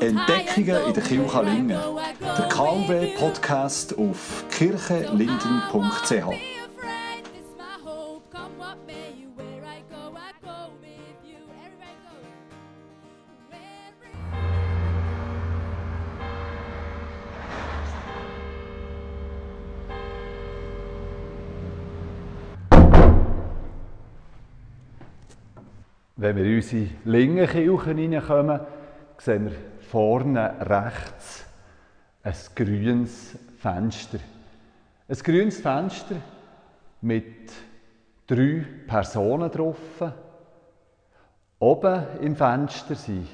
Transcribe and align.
Entdeckungen 0.00 0.86
in 0.86 0.94
der 0.94 1.02
Kirche 1.02 1.42
Lingen. 1.42 1.78
Der 2.20 2.48
KW-Podcast 2.48 3.96
auf 3.98 4.44
kirchenlinden.ch. 4.50 6.12
Wenn 26.16 26.36
wir 26.36 26.44
in 26.44 26.56
unsere 26.56 26.86
Lingenkirche 27.06 27.94
hineinkommen, 27.94 28.60
sehen 29.20 29.46
wir 29.46 29.56
vorne 29.82 30.54
rechts 30.60 31.44
ein 32.22 32.34
grünes 32.54 33.38
Fenster. 33.58 34.18
Ein 35.08 35.16
grünes 35.16 35.60
Fenster 35.60 36.16
mit 37.00 37.52
drei 38.26 38.64
Personen 38.86 39.50
drauf. 39.50 39.76
Oben 41.58 42.06
im 42.20 42.36
Fenster 42.36 42.94
sind 42.94 43.28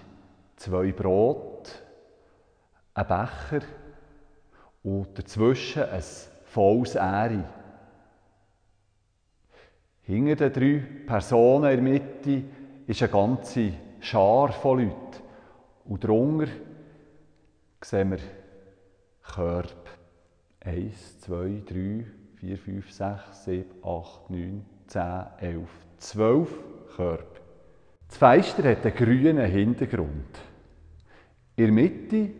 zwei 0.57 0.93
Brot, 0.93 1.83
ein 2.95 3.07
Becher 3.07 3.67
und 4.83 5.19
dazwischen 5.19 5.83
ein 5.83 6.03
volles 6.47 6.95
Ähre. 6.95 7.45
Hinter 10.03 10.51
den 10.51 10.53
drei 10.53 10.87
Personen 11.07 11.71
in 11.71 11.85
der 11.85 11.93
Mitte 11.93 12.45
ist 12.87 13.03
eine 13.03 13.13
ganze 13.13 13.73
Schar 14.01 14.53
von 14.53 14.79
Leuten. 14.79 15.26
Und 15.89 16.03
darunter 16.03 16.49
sehen 17.83 18.11
wir 18.11 18.19
Körbe. 19.23 19.73
1, 20.61 21.21
2, 21.21 21.63
3, 21.69 22.05
4, 22.41 22.59
5, 22.59 22.93
6, 22.93 23.45
7, 23.45 23.65
8, 23.85 24.31
9, 24.31 24.65
10, 24.89 25.03
11, 25.41 25.69
12 25.99 26.51
Körbe. 26.97 27.25
Das 28.09 28.19
Fenster 28.19 28.71
hat 28.71 28.85
einen 28.85 28.95
grünen 28.95 29.47
Hintergrund. 29.47 30.39
In 31.57 31.65
der 31.65 31.73
Mitte 31.73 32.31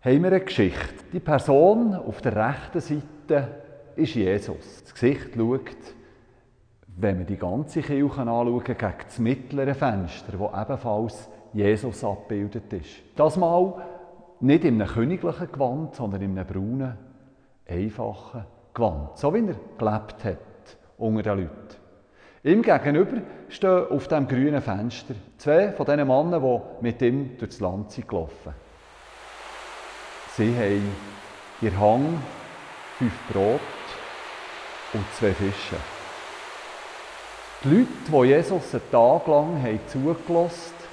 haben 0.00 0.22
wir 0.22 0.30
eine 0.30 0.40
Geschichte. 0.40 1.04
Die 1.12 1.20
Person 1.20 1.94
auf 1.94 2.20
der 2.20 2.36
rechten 2.36 2.80
Seite 2.80 3.62
ist 3.96 4.14
Jesus. 4.14 4.82
Das 4.82 4.94
Gesicht 4.94 5.34
schaut 5.34 5.76
wenn 6.96 7.18
wir 7.18 7.26
die 7.26 7.36
ganze 7.36 7.82
Kirche 7.82 8.20
anschauen, 8.20 8.64
gegen 8.64 8.94
das 9.04 9.18
mittlere 9.18 9.74
Fenster, 9.74 10.38
wo 10.38 10.50
ebenfalls 10.56 11.28
Jesus 11.56 12.04
abgebildet 12.04 12.72
ist. 12.72 12.90
Das 13.16 13.36
mal 13.36 13.82
nicht 14.40 14.64
in 14.64 14.80
einem 14.80 14.92
königlichen 14.92 15.50
Gewand, 15.50 15.94
sondern 15.94 16.20
in 16.22 16.38
einem 16.38 16.46
braunen, 16.46 16.98
einfachen 17.66 18.44
Gewand. 18.74 19.16
So 19.16 19.32
wie 19.32 19.38
er 19.38 19.56
gelebt 19.78 20.24
hat 20.24 20.76
unter 20.98 21.22
den 21.22 21.38
Leuten. 21.38 21.76
Ihm 22.44 22.62
gegenüber 22.62 23.22
stehen 23.48 23.86
auf 23.90 24.06
dem 24.06 24.28
grünen 24.28 24.60
Fenster 24.60 25.14
zwei 25.38 25.72
von 25.72 25.86
diesen 25.86 26.06
Männern, 26.06 26.42
die 26.42 26.84
mit 26.84 27.02
ihm 27.02 27.36
durchs 27.38 27.60
Land 27.60 27.90
sind 27.90 28.06
gelaufen. 28.06 28.54
Sie 30.36 30.54
haben 30.54 30.94
ihr 31.62 31.80
Hang 31.80 32.22
fünf 32.98 33.12
Brot 33.32 33.60
und 34.92 35.04
zwei 35.18 35.32
Fische. 35.32 35.76
Die 37.64 37.68
Leute, 37.68 37.88
die 38.06 38.28
Jesus 38.28 38.74
einen 38.74 38.90
Tag 38.92 39.26
lang 39.26 39.80
zugelassen 39.86 40.74
haben, 40.78 40.85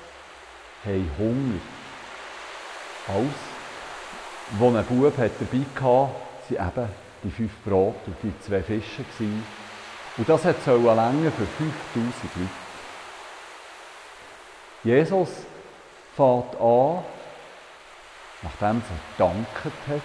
Hunger. 1.17 1.59
Alles, 3.07 3.33
was 4.59 4.75
ein 4.75 4.85
Bub 4.85 5.13
dabei 5.17 5.65
hatte, 5.77 6.09
waren 6.49 6.67
eben 6.67 6.89
die 7.23 7.31
fünf 7.31 7.51
Brot 7.65 7.95
und 8.05 8.15
die 8.21 8.33
zwei 8.41 8.61
Fische. 8.61 9.05
Und 10.17 10.29
das 10.29 10.45
hat 10.45 10.63
so 10.63 10.71
eine 10.71 10.95
Länge 10.95 11.31
für 11.31 11.45
5000 11.45 12.13
Leute. 12.35 12.49
Jesus 14.83 15.29
fährt 16.15 16.59
an, 16.59 17.03
nachdem 18.41 18.81
er 18.81 19.17
gedankt 19.17 19.65
hat, 19.87 20.01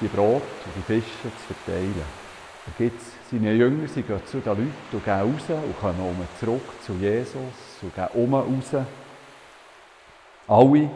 die 0.00 0.08
Brot 0.08 0.42
und 0.42 0.74
die 0.76 0.82
Fische 0.82 1.30
zu 1.46 1.54
verteilen. 1.54 1.94
Dann 2.66 2.74
gibt 2.78 3.00
es 3.00 3.08
seine 3.30 3.52
Jünger, 3.52 3.86
sie 3.86 4.02
gehen 4.02 4.26
zu 4.26 4.38
den 4.40 4.48
Leuten 4.48 4.72
und 4.92 5.04
gehen 5.04 5.14
raus 5.14 5.42
und 5.48 5.80
kommen 5.80 6.28
zurück 6.40 6.62
zu 6.84 6.94
Jesus 6.94 7.32
und 7.82 7.94
gehen 7.94 8.34
raus. 8.34 8.86
Alle, 10.46 10.80
die 10.80 10.90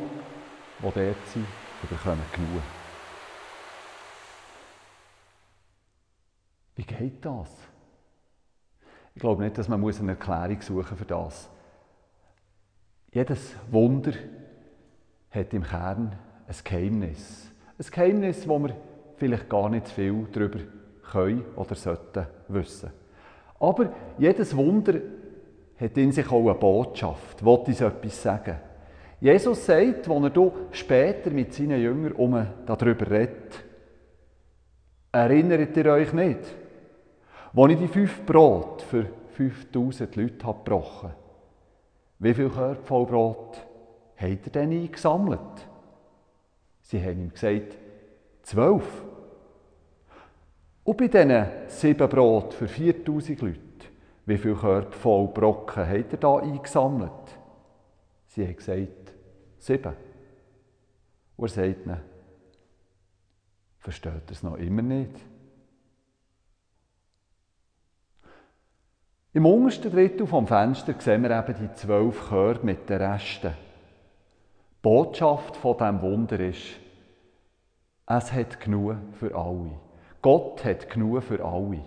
dort 0.83 0.95
sind, 0.95 1.47
bekommen 1.89 2.23
genug. 2.33 2.63
Wie 6.77 6.83
geht 6.83 7.25
das? 7.25 7.49
Ich 9.15 9.21
glaube 9.21 9.43
nicht, 9.43 9.57
dass 9.57 9.69
man 9.69 9.83
eine 9.83 10.11
Erklärung 10.11 10.61
suchen 10.61 10.97
für 10.97 11.05
das. 11.07 11.49
Jedes 13.11 13.55
Wunder 13.71 14.13
hat 15.31 15.55
im 15.55 15.63
Kern 15.65 16.17
ein 16.47 16.57
Geheimnis. 16.63 17.51
Ein 17.79 17.87
Geheimnis, 17.91 18.47
wo 18.47 18.59
wir 18.59 18.77
vielleicht 19.17 19.49
gar 19.49 19.71
nicht 19.71 19.89
viel 19.89 20.27
darüber 20.31 20.61
können 21.11 21.45
oder 21.57 21.75
sollten 21.75 22.27
wissen. 22.49 22.93
Aber 23.59 23.93
jedes 24.19 24.55
Wunder 24.55 25.01
hat 25.81 25.97
in 25.97 26.13
sich 26.13 26.31
auch 26.31 26.41
eine 26.43 26.55
Botschaft, 26.55 27.43
will 27.43 27.55
uns 27.55 27.81
etwas 27.81 28.23
sagen. 28.23 28.68
Jesus 29.21 29.67
sagt, 29.67 30.09
als 30.09 30.37
er 30.37 30.53
später 30.71 31.31
mit 31.31 31.53
seinen 31.53 31.81
Jüngern 31.81 32.55
darüber 32.67 33.11
redet, 33.11 33.65
erinnert 35.11 35.77
ihr 35.77 35.87
euch 35.87 36.13
nicht, 36.13 36.41
als 37.55 37.73
ich 37.73 37.79
die 37.79 37.89
fünf 37.89 38.25
Brot 38.25 38.83
für 38.83 39.07
5000 39.33 40.17
Leute 40.17 40.47
habe 40.47 40.59
gebrochen 40.65 41.11
Wie 42.19 42.35
viel 42.35 42.51
Körper 42.51 42.85
voll 42.85 43.07
Brot 43.07 43.67
habt 44.17 44.47
ihr 44.47 44.53
denn 44.53 44.73
eingesammelt? 44.73 45.69
Sie 46.83 47.03
haben 47.03 47.21
ihm 47.21 47.31
gesagt, 47.31 47.77
zwölf. 48.43 49.05
Und 50.85 50.97
bei 50.97 51.09
diesen 51.09 51.47
sieben 51.67 52.09
Brot 52.09 52.55
für 52.55 52.69
4000 52.69 53.43
Leute, 53.43 53.59
wie 54.27 54.39
viele 54.39 54.55
Körper 54.55 54.93
voll 54.93 55.29
Brocken 55.29 55.89
hat 55.89 56.13
er 56.13 56.19
da 56.19 56.37
eingesammelt? 56.37 57.11
Sie 58.27 58.47
haben 58.47 58.57
gesagt, 58.57 59.08
sieben. 59.59 59.95
Und 61.37 61.45
er 61.45 61.49
sagt 61.49 61.87
ihnen, 61.87 62.01
versteht 63.79 64.13
er 64.27 64.33
es 64.33 64.43
noch 64.43 64.57
immer 64.57 64.83
nicht? 64.83 65.15
Im 69.33 69.47
untersten 69.47 69.93
Drittel 69.93 70.27
vom 70.27 70.47
Fenster 70.47 70.95
sehen 70.99 71.23
wir 71.23 71.31
eben 71.31 71.55
die 71.55 71.75
zwölf 71.75 72.29
Körbe 72.29 72.67
mit 72.67 72.89
den 72.89 73.01
Resten. 73.01 73.53
Die 73.53 74.83
Botschaft 74.83 75.57
von 75.57 75.77
diesem 75.77 76.03
Wunder 76.03 76.41
ist, 76.41 76.81
es 78.07 78.33
hat 78.33 78.59
genug 78.59 78.97
für 79.13 79.35
alle. 79.37 79.79
Gott 80.23 80.65
hat 80.65 80.89
genug 80.91 81.23
für 81.23 81.45
alle. 81.45 81.85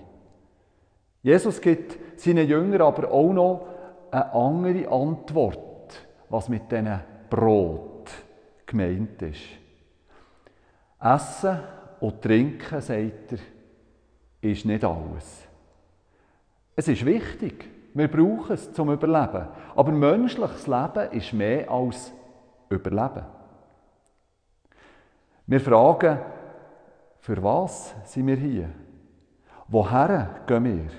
Jesus 1.23 1.59
gibt 1.61 2.19
seinen 2.19 2.47
Jüngern 2.47 2.81
aber 2.81 3.11
auch 3.11 3.33
noch 3.33 3.67
eine 4.11 4.33
andere 4.33 4.91
Antwort, 4.91 6.07
was 6.29 6.47
mit 6.47 6.71
diesen 6.71 7.01
Brot 7.31 8.11
gemeint 8.65 9.21
ist. 9.21 9.41
Essen 10.99 11.59
und 12.01 12.21
Trinken, 12.21 12.81
sagt 12.81 13.31
er, 13.31 13.39
ist 14.41 14.65
nicht 14.65 14.83
alles. 14.83 15.47
Es 16.75 16.87
ist 16.87 17.05
wichtig, 17.05 17.65
wir 17.93 18.07
brauchen 18.07 18.53
es 18.53 18.71
zum 18.73 18.91
Überleben. 18.91 19.47
Aber 19.75 19.91
menschliches 19.91 20.67
Leben 20.67 21.11
ist 21.11 21.33
mehr 21.33 21.69
als 21.71 22.11
Überleben. 22.69 23.25
Wir 25.47 25.59
fragen, 25.59 26.19
für 27.19 27.41
was 27.41 27.93
sind 28.05 28.27
wir 28.27 28.35
hier? 28.35 28.69
Woher 29.67 30.41
gehen 30.47 30.63
wir? 30.65 30.91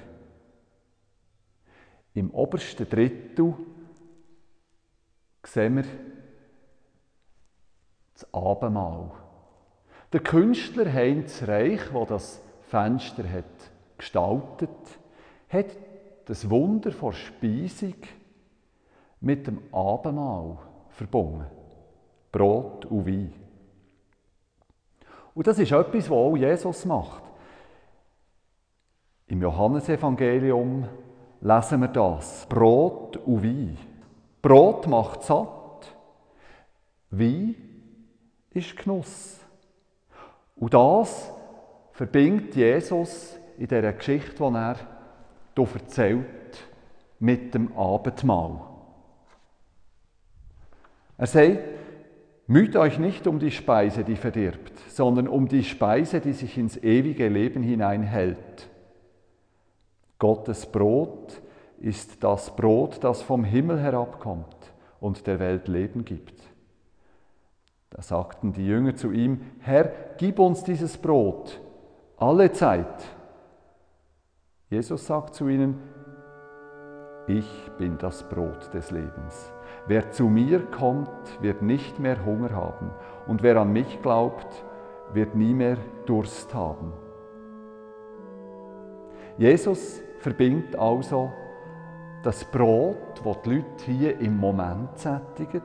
Im 2.15 2.31
obersten 2.31 2.89
Drittel 2.89 3.55
sehen 5.45 5.77
wir 5.77 5.85
das 8.15 8.33
Abendmahl. 8.33 9.11
Der 10.13 10.21
Künstler 10.21 10.93
Heinz 10.93 11.43
Reich, 11.47 11.81
der 11.93 12.07
das 12.07 12.43
Fenster 12.69 13.29
hat 13.31 13.45
gestaltet 13.99 14.71
hat, 15.49 15.77
das 16.27 16.49
Wunder 16.51 16.91
vor 16.93 17.13
Speisung 17.13 17.95
mit 19.21 19.47
dem 19.47 19.63
Abendmahl 19.73 20.59
verbunden. 20.89 21.47
Brot 22.31 22.87
und 22.87 23.07
Wein. 23.07 23.33
Und 25.35 25.47
das 25.47 25.59
ist 25.59 25.73
etwas, 25.73 26.11
was 26.11 26.11
auch 26.11 26.37
Jesus 26.37 26.85
macht. 26.85 27.23
Im 29.27 29.41
Johannesevangelium 29.41 30.89
lesen 31.41 31.81
wir 31.81 31.89
das. 31.89 32.47
Brot 32.49 33.17
und 33.19 33.43
Wein. 33.43 33.79
Brot 34.41 34.87
macht 34.87 35.23
satt, 35.23 35.95
Wein 37.11 37.72
ist 38.55 38.77
Genuss. 38.77 39.39
Und 40.57 40.75
das 40.75 41.31
verbindet 41.93 42.55
Jesus 42.55 43.39
in 43.59 43.67
dieser 43.67 43.93
Geschichte, 43.93 44.37
die 44.37 44.57
er 44.57 44.77
hier 45.57 45.69
erzählt, 45.75 46.69
mit 47.19 47.55
dem 47.55 47.77
Abendmahl. 47.77 48.61
Er 51.19 51.27
sagt, 51.27 51.59
müht 52.47 52.77
euch 52.77 52.99
nicht 52.99 53.27
um 53.27 53.39
die 53.39 53.51
Speise, 53.51 54.03
die 54.03 54.17
verdirbt, 54.17 54.73
sondern 54.89 55.29
um 55.29 55.47
die 55.47 55.65
Speise, 55.65 56.21
die 56.21 56.33
sich 56.33 56.59
ins 56.59 56.77
ewige 56.77 57.29
Leben 57.29 57.63
hineinhält. 57.63 58.69
Gottes 60.19 60.67
Brot 60.67 61.41
ist 61.81 62.23
das 62.23 62.55
Brot, 62.55 63.03
das 63.03 63.23
vom 63.23 63.45
Himmel 63.45 63.81
herabkommt 63.81 64.57
und 65.01 65.27
der 65.27 65.39
Welt 65.41 65.69
Leben 65.69 66.05
gibt. 66.05 66.52
Da 67.95 68.01
sagten 68.01 68.53
die 68.53 68.67
Jünger 68.67 68.95
zu 68.97 69.11
ihm, 69.11 69.41
Herr, 69.61 69.93
gib 70.17 70.39
uns 70.39 70.65
dieses 70.65 70.97
Brot 70.97 71.61
alle 72.17 72.51
Zeit. 72.53 73.05
Jesus 74.71 75.07
sagt 75.07 75.35
zu 75.35 75.49
ihnen, 75.49 75.79
ich 77.27 77.71
bin 77.77 77.99
das 77.99 78.27
Brot 78.29 78.73
des 78.73 78.91
Lebens. 78.91 79.53
Wer 79.87 80.11
zu 80.11 80.25
mir 80.25 80.61
kommt, 80.67 81.11
wird 81.41 81.63
nicht 81.63 81.99
mehr 81.99 82.25
Hunger 82.25 82.51
haben, 82.53 82.91
und 83.27 83.43
wer 83.43 83.59
an 83.59 83.73
mich 83.73 84.01
glaubt, 84.01 84.65
wird 85.13 85.35
nie 85.35 85.53
mehr 85.53 85.77
Durst 86.07 86.55
haben. 86.55 86.93
Jesus 89.37 90.03
verbindet 90.19 90.77
also 90.77 91.31
das 92.23 92.45
Brot, 92.45 93.21
das 93.25 93.43
die 93.43 93.51
Leute 93.51 93.85
hier 93.85 94.19
im 94.19 94.39
Moment 94.39 94.97
sättigen, 94.97 95.63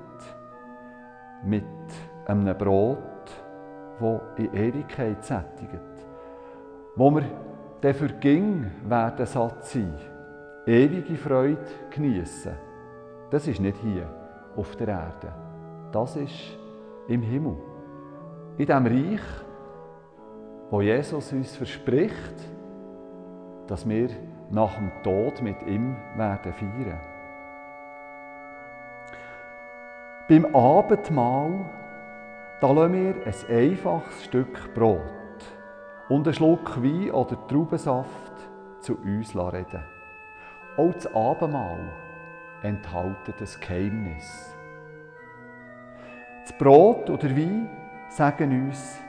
mit 1.43 1.63
einem 2.27 2.57
Brot, 2.57 2.97
das 3.99 4.21
in 4.37 4.53
Ewigkeit 4.53 5.23
sättigt. 5.23 5.81
Wo 6.95 7.11
wir 7.11 7.23
dafür 7.81 8.09
ging 8.09 8.69
werden 8.85 9.25
satt 9.25 9.65
sein, 9.65 9.93
ewige 10.65 11.15
Freude 11.15 11.65
genießen. 11.89 12.53
Das 13.29 13.47
ist 13.47 13.59
nicht 13.59 13.77
hier 13.77 14.07
auf 14.55 14.75
der 14.75 14.89
Erde. 14.89 15.33
Das 15.91 16.15
ist 16.15 16.57
im 17.07 17.21
Himmel. 17.21 17.57
In 18.57 18.65
dem 18.65 18.85
Reich, 18.85 19.21
wo 20.69 20.81
Jesus 20.81 21.31
uns 21.31 21.55
verspricht, 21.55 22.49
dass 23.67 23.87
wir 23.87 24.09
nach 24.49 24.75
dem 24.75 24.91
Tod 25.03 25.41
mit 25.41 25.61
ihm 25.63 25.95
werden 26.15 26.53
feiern. 26.53 26.99
Beim 30.27 30.55
Abendmahl 30.55 31.65
da 32.59 32.71
lassen 32.71 32.93
wir 32.93 33.15
ein 33.25 33.55
einfaches 33.55 34.23
Stück 34.25 34.73
Brot 34.73 35.01
und 36.09 36.27
einen 36.27 36.33
Schluck 36.33 36.81
Wein 36.81 37.11
oder 37.11 37.37
Traubensaft 37.47 38.33
zu 38.79 38.95
uns 38.95 39.35
reden. 39.35 39.83
Auch 40.75 40.93
das 40.93 41.13
Abendmahl 41.13 41.93
enthält 42.63 43.39
das 43.39 43.59
Geheimnis. 43.59 44.55
Das 46.41 46.57
Brot 46.57 47.09
oder 47.09 47.29
Wein 47.35 47.69
sagen 48.09 48.67
uns, 48.67 48.99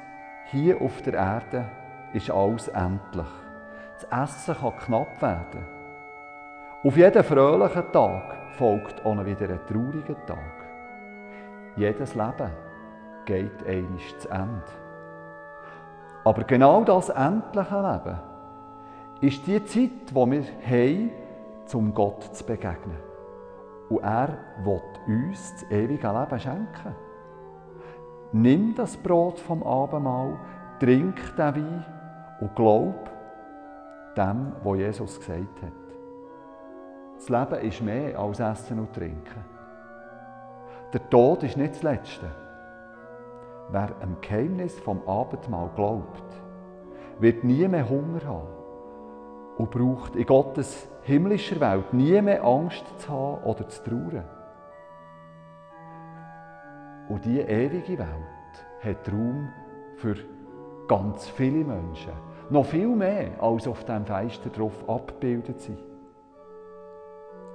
hier 0.47 0.81
auf 0.83 1.01
der 1.03 1.15
Erde 1.15 1.71
ist 2.13 2.31
alles 2.31 2.69
endlich. 2.69 3.27
Das 3.95 4.45
Essen 4.45 4.55
kann 4.57 4.77
knapp 4.77 5.23
werden. 5.23 5.65
Auf 6.85 6.97
jeden 6.97 7.25
fröhlichen 7.25 7.93
Tag 7.93 8.53
folgt 8.53 9.05
auch 9.05 9.25
wieder 9.25 9.49
ein 9.49 9.61
trauriger 9.67 10.27
Tag. 10.27 10.67
Jedes 11.77 12.15
Leben 12.15 12.68
geht 13.29 13.67
einisch 13.67 14.17
zu 14.17 14.29
Ende. 14.31 14.65
Aber 16.25 16.45
genau 16.45 16.83
das 16.83 17.11
endliche 17.11 17.75
Leben 17.75 18.19
ist 19.21 19.47
die 19.47 19.63
Zeit, 19.65 20.11
die 20.11 20.15
wir 20.15 20.45
haben, 20.67 21.11
um 21.75 21.93
Gott 21.93 22.25
zu 22.35 22.45
begegnen. 22.45 22.97
Und 23.91 24.03
er 24.03 24.39
will 24.65 24.81
uns 25.07 25.53
das 25.53 25.71
ewige 25.71 26.09
Leben 26.09 26.41
schenken. 26.41 26.95
Nimm 28.33 28.75
das 28.75 28.97
Brot 28.97 29.39
vom 29.39 29.63
Abendmahl, 29.63 30.39
trink 30.81 31.37
den 31.37 31.55
Wein 31.55 31.85
und 32.41 32.57
glaub 32.57 33.11
dem, 34.17 34.53
was 34.63 34.79
Jesus 34.79 35.19
gesagt 35.19 35.63
hat. 35.63 35.73
Das 37.17 37.29
Leben 37.29 37.67
ist 37.67 37.83
mehr 37.83 38.19
als 38.19 38.41
Essen 38.41 38.79
und 38.79 38.93
Trinken. 38.95 39.45
Der 40.95 41.11
Tod 41.11 41.43
ist 41.43 41.57
nicht 41.59 41.75
das 41.75 41.83
Letzte. 41.83 42.48
Wer 43.71 43.91
am 44.01 44.17
Geheimnis 44.23 44.79
vom 44.81 45.07
Abendmahl 45.07 45.71
glaubt, 45.77 46.25
wird 47.19 47.45
nie 47.45 47.69
mehr 47.69 47.89
Hunger 47.89 48.25
haben 48.25 48.49
und 49.59 49.71
braucht 49.71 50.17
in 50.17 50.25
Gottes 50.25 50.89
himmlischer 51.03 51.61
Welt 51.61 51.93
nie 51.93 52.21
mehr 52.23 52.45
Angst 52.45 52.85
zu 53.01 53.09
haben 53.09 53.45
oder 53.45 53.69
zu 53.69 53.83
trauern. 53.85 54.25
Und 57.09 57.25
diese 57.25 57.43
ewige 57.43 57.99
Welt 57.99 58.07
hat 58.83 59.13
Raum 59.13 59.49
für 59.97 60.17
ganz 60.87 61.29
viele 61.29 61.65
Menschen. 61.65 62.13
Noch 62.51 62.67
viel 62.67 62.89
mehr, 62.89 63.43
als 63.43 63.67
auf 63.67 63.85
dem 63.85 64.07
Feister 64.07 64.49
drauf 64.49 64.89
abgebildet 64.89 65.61
sind. 65.61 65.79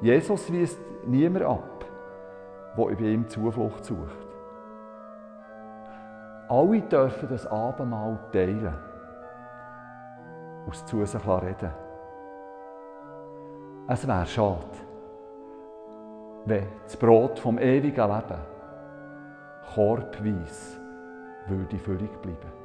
Jesus 0.01 0.53
weist 0.53 0.79
niemand 1.07 1.45
ab, 1.45 1.85
der 2.77 2.95
bei 2.95 3.05
ihm 3.05 3.27
Zuflucht 3.27 3.85
sucht. 3.85 4.32
Alle 6.53 6.81
dürfen 6.81 7.29
das 7.29 7.47
Abendmahl 7.47 8.19
teilen. 8.31 8.75
Aus 10.69 10.85
zu 10.85 11.03
sich 11.03 11.27
reden. 11.27 11.71
Es 13.87 14.07
wäre 14.07 14.25
schade, 14.27 14.77
wenn 16.45 16.67
das 16.83 16.95
Brot 16.95 17.39
vom 17.39 17.57
ewigen 17.57 18.07
Leben 18.07 18.41
korbweise 19.73 20.79
würde 21.47 21.79
völlig 21.79 22.21
bleiben. 22.21 22.62